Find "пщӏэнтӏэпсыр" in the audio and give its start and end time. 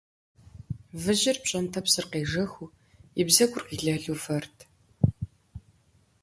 1.43-2.05